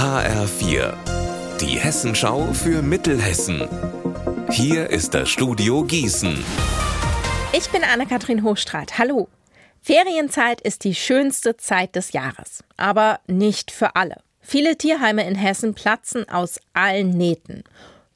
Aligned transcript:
HR4, 0.00 0.94
die 1.60 1.78
Hessenschau 1.78 2.54
für 2.54 2.80
Mittelhessen. 2.80 3.68
Hier 4.50 4.88
ist 4.88 5.12
das 5.12 5.28
Studio 5.28 5.84
Gießen. 5.84 6.42
Ich 7.52 7.68
bin 7.68 7.82
Anne-Kathrin 7.84 8.42
Hochstrat. 8.42 8.96
Hallo. 8.98 9.28
Ferienzeit 9.82 10.62
ist 10.62 10.84
die 10.84 10.94
schönste 10.94 11.58
Zeit 11.58 11.96
des 11.96 12.12
Jahres, 12.12 12.64
aber 12.78 13.20
nicht 13.26 13.70
für 13.70 13.94
alle. 13.94 14.16
Viele 14.40 14.78
Tierheime 14.78 15.28
in 15.28 15.34
Hessen 15.34 15.74
platzen 15.74 16.26
aus 16.30 16.60
allen 16.72 17.10
Nähten. 17.10 17.62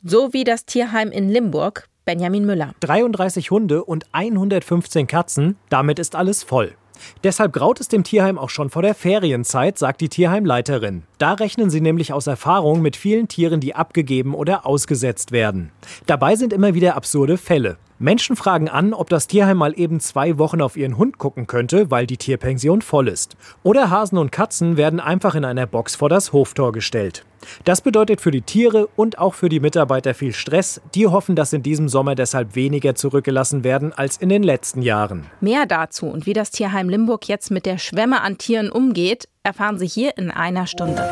So 0.03 0.33
wie 0.33 0.45
das 0.45 0.65
Tierheim 0.65 1.11
in 1.11 1.29
Limburg, 1.29 1.91
Benjamin 2.07 2.47
Müller. 2.47 2.73
33 2.81 3.51
Hunde 3.51 3.85
und 3.85 4.07
115 4.13 5.07
Katzen, 5.07 5.59
damit 5.69 5.99
ist 5.99 6.17
alles 6.17 6.45
voll. 6.45 6.75
Deshalb 7.23 7.53
graut 7.53 7.81
es 7.81 7.89
dem 7.89 8.05
Tierheim 8.05 8.39
auch 8.39 8.51
schon 8.51 8.71
vor 8.71 8.83
der 8.83 8.95
Ferienzeit, 8.95 9.79
sagt 9.79 10.01
die 10.01 10.09
Tierheimleiterin. 10.09 11.05
Da 11.19 11.35
rechnen 11.35 11.71
sie 11.71 11.81
nämlich 11.81 12.13
aus 12.13 12.27
Erfahrung 12.27 12.83
mit 12.83 12.97
vielen 12.97 13.29
Tieren, 13.29 13.61
die 13.61 13.75
abgegeben 13.75 14.35
oder 14.35 14.67
ausgesetzt 14.67 15.33
werden. 15.33 15.71
Dabei 16.07 16.37
sind 16.37 16.53
immer 16.53 16.75
wieder 16.75 16.97
absurde 16.97 17.37
Fälle. 17.37 17.77
Menschen 18.05 18.37
fragen 18.37 18.69
an, 18.69 18.93
ob 18.93 19.09
das 19.09 19.29
Tierheim 19.29 19.57
mal 19.57 19.73
eben 19.79 19.99
zwei 19.99 20.37
Wochen 20.37 20.61
auf 20.61 20.77
ihren 20.77 20.99
Hund 20.99 21.17
gucken 21.17 21.47
könnte, 21.47 21.91
weil 21.91 22.07
die 22.07 22.19
Tierpension 22.19 22.83
voll 22.83 23.09
ist. 23.09 23.35
Oder 23.63 23.89
Hasen 23.89 24.19
und 24.19 24.31
Katzen 24.31 24.77
werden 24.77 25.01
einfach 25.01 25.35
in 25.35 25.45
einer 25.47 25.67
Box 25.67 25.97
vor 25.97 26.11
das 26.11 26.35
Hoftor 26.35 26.73
gestellt. 26.73 27.25
Das 27.65 27.81
bedeutet 27.81 28.21
für 28.21 28.31
die 28.31 28.43
Tiere 28.43 28.89
und 28.95 29.17
auch 29.17 29.33
für 29.33 29.49
die 29.49 29.59
Mitarbeiter 29.59 30.13
viel 30.13 30.35
Stress. 30.35 30.83
Die 30.95 31.07
hoffen, 31.07 31.35
dass 31.35 31.55
in 31.55 31.63
diesem 31.63 31.89
Sommer 31.89 32.15
deshalb 32.15 32.55
weniger 32.55 32.95
zurückgelassen 32.95 33.65
werden 33.65 33.95
als 33.95 34.19
in 34.19 34.29
den 34.29 34.43
letzten 34.43 34.83
Jahren. 34.83 35.25
Mehr 35.41 35.65
dazu 35.65 36.05
und 36.05 36.27
wie 36.27 36.35
das 36.35 36.51
Tierheim 36.51 36.91
Limburg 36.91 37.27
jetzt 37.27 37.51
mit 37.51 37.65
der 37.65 37.79
Schwemme 37.79 38.21
an 38.21 38.37
Tieren 38.37 38.71
umgeht, 38.71 39.29
erfahren 39.43 39.79
Sie 39.79 39.87
hier 39.87 40.19
in 40.19 40.31
einer 40.31 40.67
Stunde. 40.67 41.09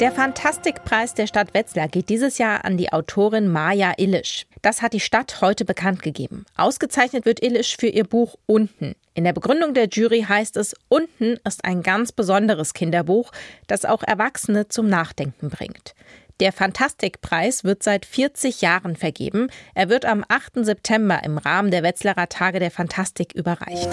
Der 0.00 0.12
Fantastikpreis 0.12 1.14
der 1.14 1.26
Stadt 1.26 1.54
Wetzlar 1.54 1.88
geht 1.88 2.10
dieses 2.10 2.36
Jahr 2.36 2.66
an 2.66 2.76
die 2.76 2.92
Autorin 2.92 3.48
Maja 3.48 3.94
Illisch. 3.96 4.44
Das 4.60 4.82
hat 4.82 4.92
die 4.92 5.00
Stadt 5.00 5.40
heute 5.40 5.64
bekannt 5.64 6.02
gegeben. 6.02 6.44
Ausgezeichnet 6.54 7.24
wird 7.24 7.42
Illisch 7.42 7.78
für 7.78 7.86
ihr 7.86 8.04
Buch 8.04 8.36
Unten. 8.44 8.94
In 9.14 9.24
der 9.24 9.32
Begründung 9.32 9.72
der 9.72 9.88
Jury 9.88 10.26
heißt 10.28 10.58
es, 10.58 10.74
Unten 10.88 11.38
ist 11.44 11.64
ein 11.64 11.82
ganz 11.82 12.12
besonderes 12.12 12.74
Kinderbuch, 12.74 13.32
das 13.68 13.86
auch 13.86 14.02
Erwachsene 14.02 14.68
zum 14.68 14.86
Nachdenken 14.86 15.48
bringt. 15.48 15.94
Der 16.40 16.52
Fantastikpreis 16.52 17.64
wird 17.64 17.82
seit 17.82 18.04
40 18.04 18.60
Jahren 18.60 18.96
vergeben. 18.96 19.48
Er 19.74 19.88
wird 19.88 20.04
am 20.04 20.26
8. 20.28 20.66
September 20.66 21.22
im 21.24 21.38
Rahmen 21.38 21.70
der 21.70 21.82
Wetzlarer 21.82 22.28
Tage 22.28 22.58
der 22.58 22.70
Fantastik 22.70 23.32
überreicht. 23.32 23.88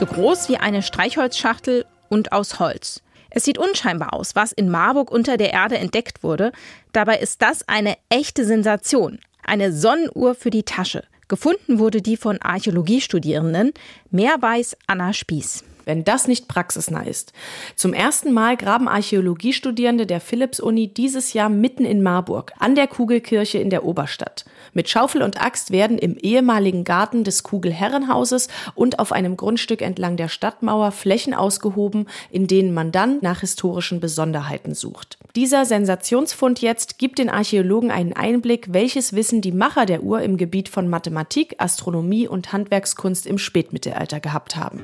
So 0.00 0.06
groß 0.06 0.48
wie 0.48 0.56
eine 0.56 0.82
Streichholzschachtel 0.82 1.84
und 2.08 2.32
aus 2.32 2.58
Holz. 2.58 3.04
Es 3.36 3.44
sieht 3.44 3.58
unscheinbar 3.58 4.14
aus, 4.14 4.34
was 4.34 4.50
in 4.50 4.70
Marburg 4.70 5.10
unter 5.10 5.36
der 5.36 5.52
Erde 5.52 5.76
entdeckt 5.76 6.22
wurde. 6.22 6.52
Dabei 6.92 7.18
ist 7.18 7.42
das 7.42 7.68
eine 7.68 7.98
echte 8.08 8.46
Sensation. 8.46 9.18
Eine 9.44 9.74
Sonnenuhr 9.74 10.34
für 10.34 10.48
die 10.48 10.62
Tasche. 10.62 11.04
Gefunden 11.28 11.78
wurde 11.78 12.00
die 12.00 12.16
von 12.16 12.40
Archäologiestudierenden. 12.40 13.74
Mehr 14.10 14.36
weiß 14.40 14.78
Anna 14.86 15.12
Spieß 15.12 15.64
wenn 15.86 16.04
das 16.04 16.28
nicht 16.28 16.48
praxisnah 16.48 17.04
ist. 17.04 17.32
Zum 17.76 17.94
ersten 17.94 18.34
Mal 18.34 18.58
graben 18.58 18.88
Archäologiestudierende 18.88 20.04
der 20.04 20.20
Philipps-Uni 20.20 20.88
dieses 20.88 21.32
Jahr 21.32 21.48
mitten 21.48 21.86
in 21.86 22.02
Marburg, 22.02 22.52
an 22.58 22.74
der 22.74 22.88
Kugelkirche 22.88 23.58
in 23.58 23.70
der 23.70 23.84
Oberstadt. 23.84 24.44
Mit 24.74 24.90
Schaufel 24.90 25.22
und 25.22 25.40
Axt 25.40 25.70
werden 25.70 25.96
im 25.96 26.16
ehemaligen 26.16 26.84
Garten 26.84 27.24
des 27.24 27.42
Kugelherrenhauses 27.44 28.48
und 28.74 28.98
auf 28.98 29.12
einem 29.12 29.36
Grundstück 29.36 29.80
entlang 29.80 30.16
der 30.18 30.28
Stadtmauer 30.28 30.92
Flächen 30.92 31.32
ausgehoben, 31.32 32.06
in 32.30 32.46
denen 32.46 32.74
man 32.74 32.92
dann 32.92 33.18
nach 33.22 33.40
historischen 33.40 34.00
Besonderheiten 34.00 34.74
sucht. 34.74 35.18
Dieser 35.36 35.64
Sensationsfund 35.64 36.60
jetzt 36.60 36.98
gibt 36.98 37.18
den 37.18 37.30
Archäologen 37.30 37.90
einen 37.90 38.12
Einblick, 38.12 38.72
welches 38.72 39.12
Wissen 39.12 39.40
die 39.40 39.52
Macher 39.52 39.86
der 39.86 40.02
Uhr 40.02 40.20
im 40.20 40.36
Gebiet 40.36 40.68
von 40.68 40.88
Mathematik, 40.88 41.54
Astronomie 41.58 42.26
und 42.26 42.52
Handwerkskunst 42.52 43.26
im 43.26 43.38
Spätmittelalter 43.38 44.20
gehabt 44.20 44.56
haben. 44.56 44.82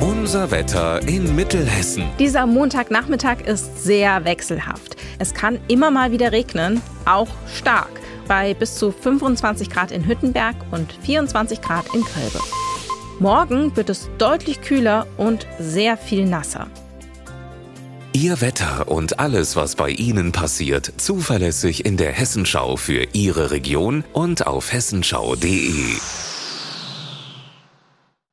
Unser 0.00 0.50
Wetter 0.50 1.06
in 1.06 1.36
Mittelhessen. 1.36 2.04
Dieser 2.18 2.46
Montagnachmittag 2.46 3.42
ist 3.42 3.84
sehr 3.84 4.24
wechselhaft. 4.24 4.96
Es 5.18 5.34
kann 5.34 5.60
immer 5.68 5.90
mal 5.90 6.12
wieder 6.12 6.32
regnen, 6.32 6.80
auch 7.04 7.28
stark, 7.54 7.90
bei 8.26 8.54
bis 8.54 8.76
zu 8.76 8.90
25 8.90 9.70
Grad 9.70 9.90
in 9.90 10.06
Hüttenberg 10.06 10.56
und 10.70 10.92
24 11.02 11.60
Grad 11.60 11.86
in 11.94 12.02
Kölbe. 12.04 12.40
Morgen 13.20 13.76
wird 13.76 13.90
es 13.90 14.08
deutlich 14.18 14.60
kühler 14.60 15.06
und 15.16 15.46
sehr 15.58 15.96
viel 15.96 16.24
nasser. 16.24 16.66
Ihr 18.12 18.40
Wetter 18.40 18.88
und 18.88 19.18
alles, 19.18 19.56
was 19.56 19.76
bei 19.76 19.90
Ihnen 19.90 20.32
passiert, 20.32 20.92
zuverlässig 20.98 21.84
in 21.84 21.96
der 21.96 22.12
Hessenschau 22.12 22.76
für 22.76 23.06
Ihre 23.12 23.50
Region 23.50 24.04
und 24.12 24.46
auf 24.46 24.72
hessenschau.de. 24.72 25.96